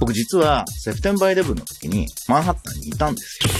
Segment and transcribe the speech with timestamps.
[0.00, 3.50] 僕実は、セプテンバー11の時にマンハッタンにいたんですよ。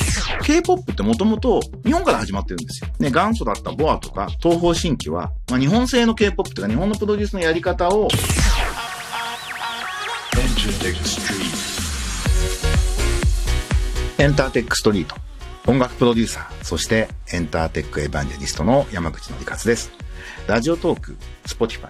[0.43, 2.91] K-POP ってもともと日本から始まってるんですよ。
[2.99, 8.09] ね、元祖だったボアとか東方神起は、まあ、日本製の K-POP とか日本のプロデュースのやり方を、
[14.19, 15.15] エンターテックストリート。
[15.67, 19.91] 音楽プロデューサー、そしてエンターテックエヴァンジェリストの山口のりかつです。
[20.47, 21.17] ラジオトーク、
[21.47, 21.89] Spotify、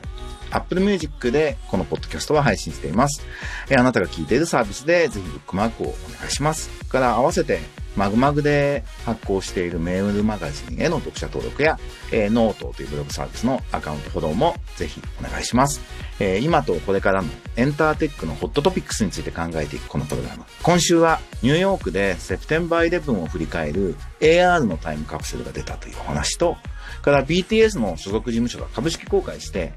[0.51, 3.23] Apple Music でこのポッドキャストは配信しています。
[3.71, 6.71] えあなたが聞いているサービスでぜひブックマークをお願いします。
[6.89, 7.61] から合わせて
[7.97, 11.79] まぐまぐで発行しているメールマガジンへの読者登録や、
[12.13, 15.81] えー、ノートというブログサービスのアカウントフォローもぜひお願いします。
[16.19, 20.45] えー、今とこれからのエンターテックのホットトピックスについて考えていくこのプログラム。
[20.63, 26.57] 今週はニューヨークで September 11を振り返る AR のタイムカプセルが出たというお話と、
[27.03, 29.73] から BTS の所属事務所が株式公開して、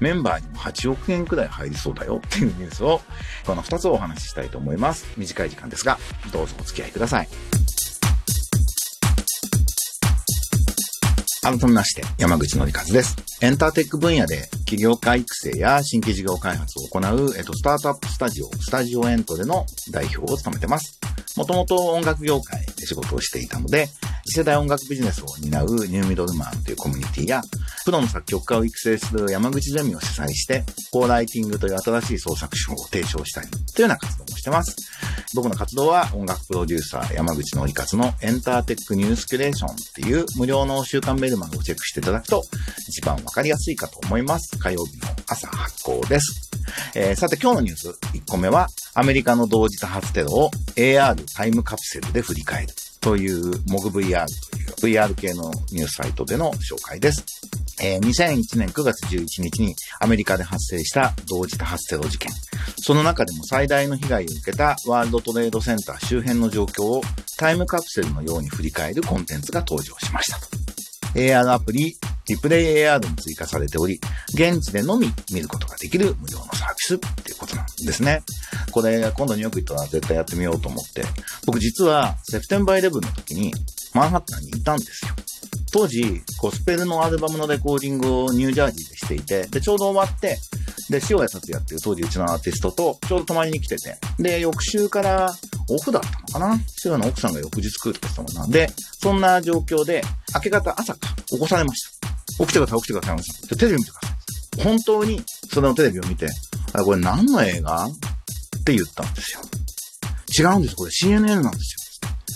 [0.00, 3.00] メンバーにも8億円くらい入りそうだよっていうニュースを、
[3.46, 5.06] この2つをお話ししたいと思います。
[5.16, 5.98] 短い時間ですが、
[6.32, 7.28] どうぞお付き合いください。
[11.44, 13.16] 改めまして、山口のりかずです。
[13.42, 20.98] エンターテック分野で企業家育成や新規事業開発を行う、えっと、スタートアップスタジオ、スタジオエントでの代表を務めてます。
[21.36, 23.88] もともと音楽業界で仕事をしていたので、
[24.24, 27.42] 次世代音楽ビジネスを担うニューミドルマンというコミュニティや、
[27.84, 34.74] プロの作曲家を育成する山口ゼミを主催して、コーライティングという新しい創作手法を提唱したり、というような活動もしてます。
[35.34, 42.42] 僕の活動は音楽プロデューサー山口のりかつのエンターテックニュースキュレーションっていう無料の週刊メルマガをチェックしていただくと
[42.88, 44.56] 一番わかりやすいかと思います。
[44.58, 46.50] 火曜日の朝発行です。
[46.94, 52.68] えー、さて今日のニュース1個目はアメリカの同時多発テロを AR タイムカプセルで振り返る
[53.00, 54.24] というモグ VR
[54.80, 57.24] という VR 系のニュースサイトでの紹介です。
[57.80, 62.30] えー、2001年9月11日にアメリカで発生した同時多発テロ事件。
[62.78, 67.02] その中でも最大の被害を受けたワールドトレードセンター周辺の状況を
[67.38, 70.46] タイムカプセルのように振り返るコンテンツが登場しましたと。
[71.14, 71.96] AR アプリ、
[72.26, 74.00] リプレイ AR も追加されており、
[74.34, 78.22] 現地でのみ見ることができる無料のサービスっていうことなんですね。
[78.72, 81.04] これ、今度ニューヨーク行ったら絶対やってみようと思って、
[81.46, 83.52] 僕実はセプテンバー11の時に
[83.94, 85.14] マンハッタンにいたんですよ。
[85.74, 90.38] 当時、ゴスペルのアルバムのレコーディングをニュージャージーでしていて、で、ちょうど終わって、
[90.88, 95.34] で、塩谷達也っていう当時うちのアーティストとちょうど泊まりに来てて、で、翌週から
[95.68, 96.60] オフだったのかな？
[96.84, 98.70] 塩谷の奥さんが翌日来るって言ったもんなんで、
[99.02, 100.02] そんな状況で、
[100.32, 101.82] 明け方朝か、起こされまし
[102.38, 102.44] た。
[102.44, 103.56] 起きてください、起きてください。
[103.58, 104.14] テレビ見てくださ
[104.60, 104.62] い。
[104.62, 106.28] 本当に、そのテレビを見て、
[106.72, 107.86] あ、これ何の映画？
[107.86, 107.90] っ
[108.64, 109.40] て言ったんですよ。
[110.38, 111.83] 違うんです、これ CNN なんですよ。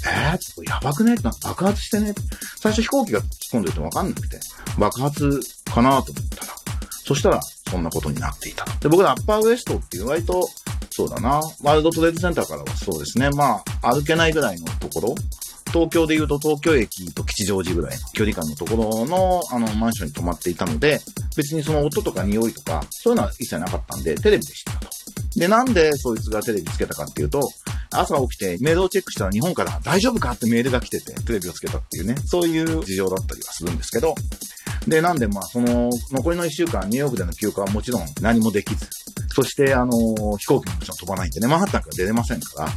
[0.07, 1.15] えー、やばくね？
[1.15, 2.15] って爆発してね？
[2.57, 4.39] 最初飛行機が突っ込んでるとわかんなくて、
[4.79, 5.41] 爆発
[5.73, 6.53] かなと思ったら、
[7.05, 8.65] そしたらそんなことになっていた。
[8.81, 10.49] で、僕らアッパーウエストっていう割と、
[10.91, 15.15] そうだな、ワールドトレードセンターからはそうですね、まあ、歩けないぐらいのところ、
[15.73, 21.01] 東京で言うと東京駅と吉祥寺ぐらいの距離感のところの、あの、マンションに泊まっていたので、
[21.37, 24.89] 別にその音とか匂いとか、そういうのは一切なかったんで、テレビで知ったと。
[25.37, 27.41] で、なんでそいつがテレビつけたかっていうと、
[27.91, 34.15] 朝起きてメールをチェックしたら日本から大丈夫かってメールが来てて、テレビをつけたっていうね、そういう事情だったりはするんですけど、
[34.87, 38.87] で、なんでまあ、その、残りの一週間、ニューヨークでの休暇はもちろん何もできず、
[39.35, 42.69] そして、あの、飛行機ももちろん飛ばないんでね、マンハッタンから出れませんから、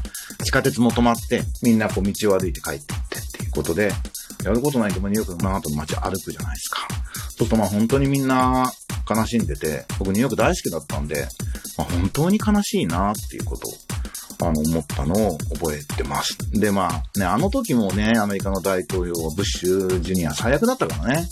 [0.43, 3.91] 地下鉄も止まって、みんなこう道を歩いて帰っていってっていうことで、
[4.43, 6.87] やることないとニューヨークのマンハッタンの街歩くじゃないですか。
[7.13, 8.71] そうするとまあ本当にみんな
[9.09, 11.27] 悲しんでて、僕ニューヨーク大好きだったんで、
[11.77, 13.67] まあ、本当に悲しいなっていうこと
[14.41, 16.37] あの、思ったのを覚えてます。
[16.51, 21.27] で、まあ、ね、あの時もね、アメリカの大統領はブッシュジュニア最悪だったからね。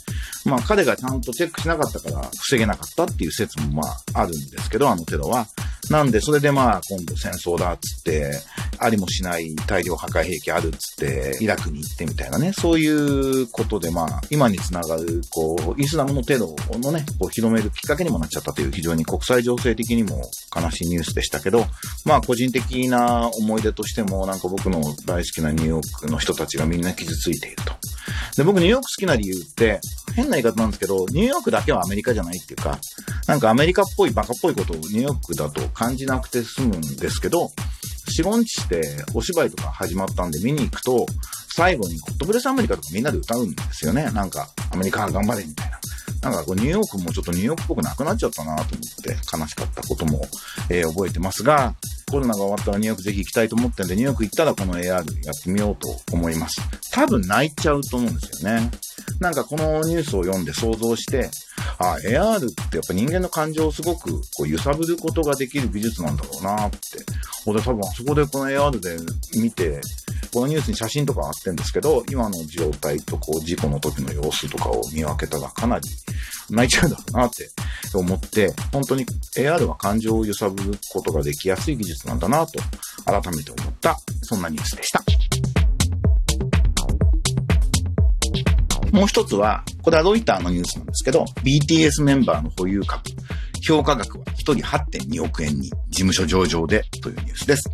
[0.45, 5.47] まあ、彼がちゃんとチェックしなかったから防げなかったっていう説もまあ、あるんですけど、あのテロは。
[5.89, 8.31] なんで、それでまあ、今度戦争だっつって、
[8.77, 21.66] ありもしない大量破壊兵器あるっつって、イラクに行ってみたいなね、そういうことでまあ、今につながる、こう、イスラムのテロのね、こう広めるきっかけにもなっちゃったという非常に国際情勢的にも悲しいニュースでしたけど、
[22.06, 27.74] まあ、個人的な思い出としても、なんか僕の大好きなニューヨークの人たちがみんな傷ついていると。
[28.38, 29.81] で、僕ニューヨーク好きな理由って、
[30.19, 32.77] 変な言い方なんですけど、ニューヨークだけはアメリカじゃないっていうか、
[33.27, 37.51] なんかアメリカっぽいバカっぽいことをニューヨークだと感じなくて済むんですけど、
[38.10, 38.81] 四五日して
[39.13, 41.06] お芝居とか始まったんで見に行くと、
[41.56, 44.10] 最後にゴッドブレスアメリカとかみんなで歌うんですよね。
[44.12, 45.80] なんか、アメリカ頑張れみたいな。
[46.22, 48.68] なんかこうニューヨークもちょっとニューヨークっぽくなくなっちゃったなと思っ
[49.04, 50.22] て悲しかったことも、
[50.69, 51.75] えー、覚えてますが、
[52.12, 55.04] コロナが終わったらニューヨークぜひ行きたいと思ってんで、ニューヨーク行ったらこの AR やっ
[55.42, 56.62] てみようと思います。
[56.92, 58.69] 多分泣いちゃうと思うんですよね。
[59.19, 61.30] なんかこのニュースを読んで想像して、
[61.77, 66.77] あ、AR ってやっぱ人間の感情をすごくこう揺さぶることができる技術なんだろうなって。
[67.45, 68.98] 俺多分あそこでこの AR で
[69.39, 69.81] 見て、
[70.33, 75.89] このニュースに写真とかあってんですけど、今の状態とこう事故の時の様子とかを見分けたらかなり
[76.50, 77.50] 泣いちゃうんだろうなって
[77.94, 79.06] 思って、本当に
[79.36, 82.60] AR は感情を揺さぶることができやすい技術なんだなと
[83.06, 85.04] 改めて思った、そんなニュースでした。
[89.00, 93.01] もう一つは、これはロイターのニュースなんですけど、BTS メンバーの保有株、
[93.66, 97.69] 評価額は1人8.2億円に事務所上場でというニュースです。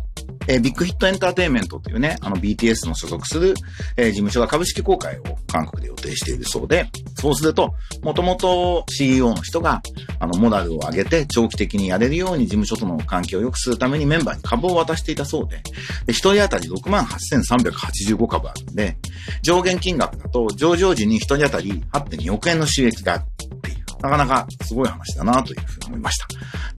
[0.46, 3.54] えー、 Big Hit Entertainment というね、あの BTS の所属する、
[3.96, 6.86] えー、事務所が株式公開を韓国で予定しているそうで、
[7.18, 9.80] そうすると、もともと CEO の人が、
[10.20, 15.62] あの、モラルを上げて長期的にやれるように事務所との関係を良くするためにメンバーに株を渡していたそうで、
[16.04, 18.96] で1人当たり68,385株あるんで、
[19.42, 23.24] 上限金額だと上場時に1人当たり8.2億円の収益がある、
[24.02, 26.26] なかなかすごい話だなというふうに思いました。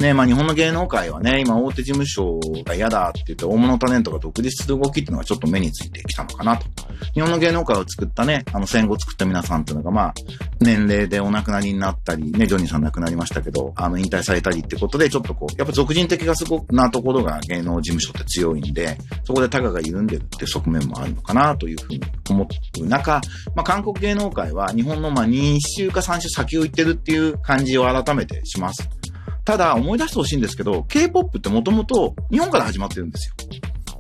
[0.05, 6.67] ね、まあ日本の芸能界はね、今大手事務所が嫌だって言って大物タレントが独立する動きっていうのがちょっと目についてきたのかなと。
[7.15, 10.15] 日本の芸能界を作ったね、あの戦後作った皆さんっていうのがまあ、
[10.61, 22.01] 年齢でお亡くなりになったり、ね、ジョニーさん亡くなりましたけど、あの引退されたりってことでちょっとこう、やっぱ俗人的がすごくなところが芸能事務所って強いんで、そこでタガが緩んでるって側面もあるのかなというふうに
[22.31, 22.49] 思
[22.81, 23.21] う中、
[23.55, 28.89] まあ韓国芸能界は日本のまあ2週か3週先を行ってるっていう感じを改めてします。
[29.45, 33.35] ただ思い出してほしいんですけど、K-POP ってもともと日本から始まってるんですよ。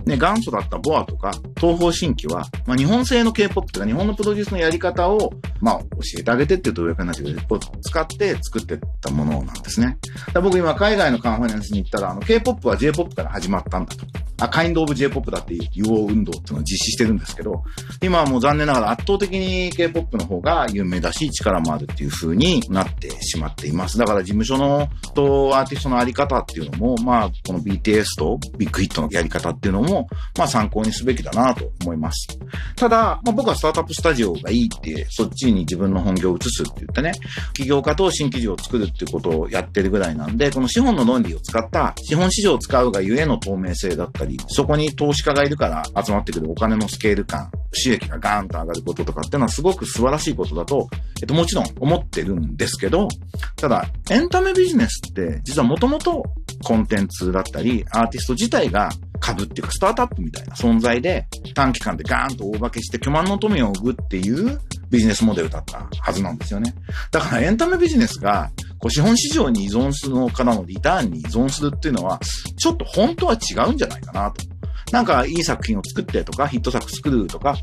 [0.08, 5.87] ね、元祖だったボアとか、東方神起は、まあ、日本製の K-POP とか日本のプロデュースのやり方を、まあ、教
[6.19, 9.99] えてあげてっていうと上からなっちゃうけど、使って作ってったものなんですね。
[10.43, 14.06] 僕今海外のカンファレンスに行ったら、あの、K-POP は J-POP から始まったんだと。
[14.40, 17.62] あ、 kind of J-POP だって言おう運動っていうのを実施してるんですけど、
[18.02, 23.99] 今はもう残念ながら圧倒的に K-POP の方が有名だし、力もあるっていう風になってしまっています。
[23.99, 32.29] だから事務所のとアーティストのあり方っていうのも、まあ、この BTS と Big Hit のやり方っていうのも、まあ参考にすべきだなと思います。
[32.76, 37.12] ただ、まあ僕はスタートアップスタジオがいいって、そっちに自分の本業を移すって言ってね、
[37.55, 50.88] 起業家と新規事業を作るっていうことをやってるぐらいなんで、この資本の論理を使った資本市場を使うがゆえの透明性だったり、り、そこに投資家がいるから集まってくるお金のスケール感、収益がガーンと上がることとかっていうのはすごく素晴らしいことだと、
[51.20, 53.08] えっと、もちろん思ってるんですけど、
[53.56, 56.22] ただ、エンタメビジネスって実はもともと
[56.62, 58.90] コンテンツだったり、アーティスト自体が
[59.20, 64.60] 株っていうかスタートアップみたいな存在で短期間でガーンと大化けして巨万の富を生むっていう
[64.90, 66.75] ビジネスモデルだったはずなんですよね。
[67.11, 72.20] だからエンタメビジネスがこう資本市場に依存するのからのリターンに依存するっていうのは、
[72.56, 74.44] ちょっと本当は違うんじゃないかなと。
[74.93, 77.56] なんかいい作品を作ってとか、ヒット作作るとか、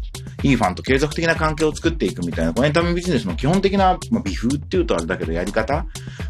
[0.44, 5.86] いいファンと継続的な関係を作っていくみたいな、このエンタメビジネスの基本的な、まあ、微風っていうとあれだけどやり方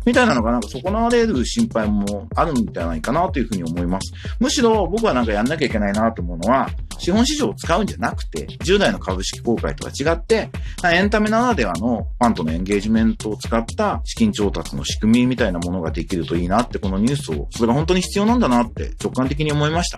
[0.06, 4.14] みたいなのがなんか損なわれる心配もあるんじゃないかなというふうに思います。
[4.40, 6.70] むしろ僕はなんかやんなきゃいけないなと思うのは、
[7.00, 10.50] 資本市場を使うんじゃなくて、従来の株式公開とは違って、
[10.84, 19.98] エンタメならではのファンとのエンゲージメントを使った資金調達の仕組みみたいなものができるといいなって、このニュースを、それが本当に必要なんだなって直感的に思いました。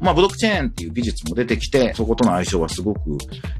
[0.00, 3.00] まあ、ブロックチェーンっていう技術も出てきて、そことの相性はすごく、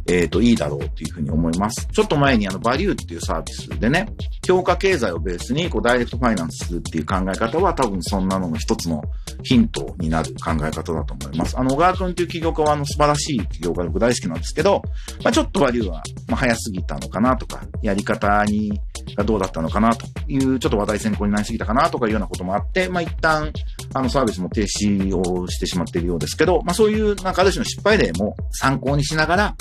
[0.09, 1.87] えっ、ー、と、いいだろうっていうふうに思います。
[1.93, 4.07] ちょっと前にあの、バリューっていうサービスでね、
[4.43, 9.03] 強化経済をベースに、こう、ダイレクトファイナンスするっていう考え方は多分そんなのの一つの
[9.43, 11.59] ヒントになる考え方だと思います。
[11.59, 14.83] あの、小川君っていう起業家はあの、素晴らしい起業家で僕大好きなんですけど、
[15.23, 18.81] まあ、ちょっとバリューは、まあ、早すぎたのかなとか、やり方に、
[19.17, 23.53] がどうだったのかなという、ちょっと話題先行になりすぎたかなとかいうようなこともあって、まあ、一旦、
[23.95, 29.55] あの、サービスも停止をしてしまっているようですけど、まあ、そういう、なんかある種の失敗例も参考にしながら、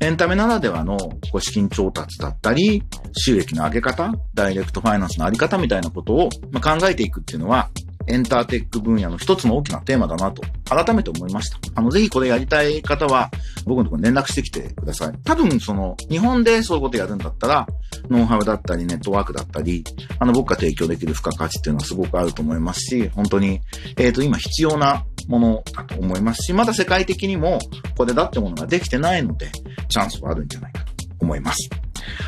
[0.00, 2.82] エンタメならではの、こう、資金調達だったり、
[3.16, 7.70] 収益の上げ方、ダイレクトファイナンスのあり方みたいなことを、まあ、考えていくっていうのは、
[8.06, 11.58] エンターテック分野の一つの大きなテーマだなと、改めて思いました。
[11.74, 13.30] あの、ぜひこれやりたい方は、
[13.64, 15.12] 僕のところに連絡してきてください。
[15.24, 17.66] 多分、その、日本でそういうことやるんだったら、
[18.10, 19.84] ノウハウだったり、ネットワークだったり、
[20.18, 23.60] あの、僕が提供できる付加価値っていうのはすごくあると思いますし、本当に、
[23.96, 27.58] えっ、ー、と、今必要なものだと思いますし、まだ世界的にも、
[27.96, 29.50] これだってものができてないので、
[29.88, 31.70] チャンスはあるんじゃないかと思います。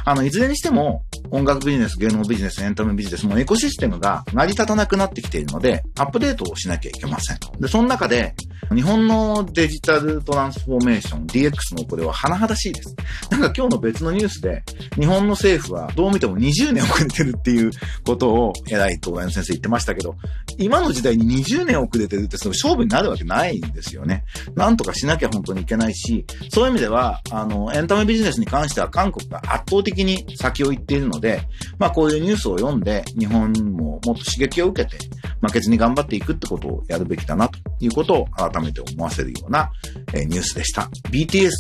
[0.05, 7.39] あの、いずれにしても、音楽ビジネス、芸能ビジネス、エンタメビジネスもエコシステムが成り立たなくなってきているので、アップデートをしなきゃいけません。
[7.61, 8.35] で、その中で、
[8.75, 12.97] 日本のデジタルトランスフォーメーション、DX のこれは甚だしいです。
[13.31, 14.63] なんか今日の別のニュースで、
[14.99, 17.71] 日本の政府はどう見ても20年遅れてるっていう
[18.05, 20.17] ことを、偉い東大の先生言ってましたけど、
[20.59, 24.25] 今の時代に20年遅れてるってその勝負になるわけないんですよね。
[24.55, 31.43] なんとかしなきゃ本当にいけないし、そういう意味では、あの、エンタメビジネスに関しては韓国が圧倒的に先を行っているので、
[31.79, 34.99] まあこういうニュースを読んで、日本ももっと刺激を受けて、
[35.41, 39.71] 負けずに頑張っていくってことをやるべきだなということを改めて思わせるような、
[40.15, 40.89] えー、ニュースでした。
[41.11, 41.51] BTS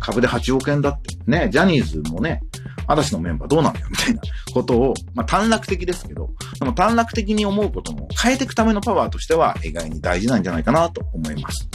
[0.00, 1.12] 株で8億円だって。
[1.26, 2.40] ね、ジャニーズもね、
[2.86, 4.20] 嵐のメンバーどうなのよみたいな
[4.52, 11.68] ことを、まあ短絡的ですけど、でも短絡的に思うことも変えていくためのパワーとしては意外に大事なんじゃないかなと思います。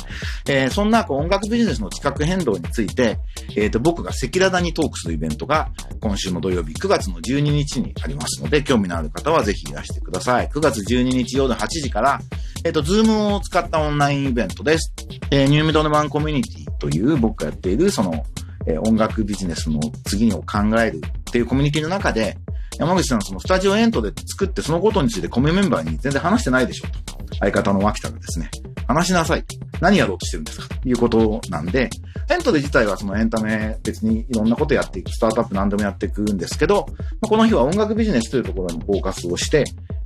[0.50, 3.20] えー、そんな音楽ビジネスの地殻変動について、
[3.56, 5.70] えっ、ー、と僕が赤裸々にトークするイベントが
[6.02, 10.48] 今週の土曜日9月の12日にありますので、興味のある方はぜひいらしてください。
[10.48, 12.20] 9月12日夜8時から、
[12.68, 14.94] えっ、ー、と、 Zoom を使ったオンラインイベントです。
[15.32, 18.26] えー、ニューミドルマンコミュニティという僕がやっているその
[18.68, 22.38] え音楽ビジネスの次を考えるっていうコミュニティの中で、
[22.78, 27.18] 山口さんその Studio ENTRE 作ってそのことについてコミメンバーに全然話してないでしょと。
[27.40, 28.50] 相方の脇田がですね、
[28.88, 29.46] 話しなさい。
[29.80, 31.90] 何やろうとしてるんですかということなんで、
[32.30, 36.88] ENTRE 自体はそのエンタメ別にいろんなことやっていく、スタートアップ何でもやっていくんですけど、
[37.22, 39.64] この日は音楽ビジネスというところにフォーカスをして、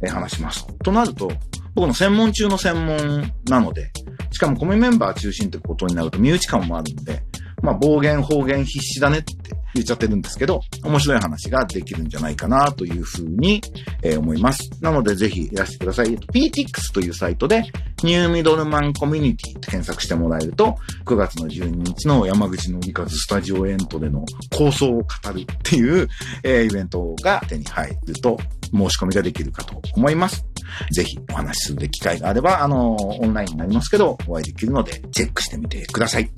[0.08, 0.65] 話します。
[0.84, 1.32] となると、
[1.75, 3.91] 僕の専門中の専門なので、
[4.31, 7.23] しかもコミメンバー中心ってことになると身内感もあるんで、
[7.61, 9.33] まあ暴言方言必死だねって
[9.73, 13.61] 言っちゃってるんですけど、面白い話ができるんじゃないかなというふうに、
[14.03, 14.69] えー、思います。
[14.81, 16.17] なのでぜひいらしてください。
[16.17, 17.63] PTX というサイトで
[18.03, 20.75] ニューミドルマンコミュニティって検索してもらえると、
[21.05, 24.25] 9月の12日の山口のみかずスタジオエントでの
[24.55, 26.07] 構想を語るっていう、
[26.43, 28.37] えー、イベントが手に入ると
[28.73, 30.50] 申し込みができるかと思います。
[30.91, 36.29] ぜひお話しする機会があれば、あの、オンラインになりますけど、お会いできるので、チェックしてみてください。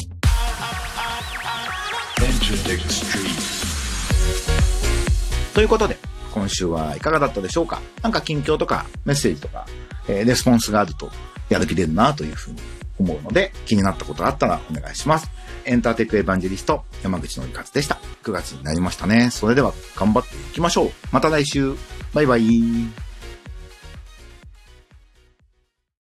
[5.54, 5.98] ということで、
[6.34, 7.80] 今週はいかがだったでしょうか？
[8.02, 9.68] なんか近況とかメッセージとか、
[10.08, 11.12] えー、レスポンスがあると
[11.50, 12.60] やる気出るなというふうに
[13.00, 15.30] 思うので、気になったことあったらお願いします。
[15.66, 18.00] エンターテックエヴァンジェリスト、山口のりかつでした。
[18.24, 19.30] 9月になりましたね。
[19.32, 20.92] それでは頑張っていきましょう。
[21.12, 21.76] また来週。
[22.14, 23.03] バイバイ。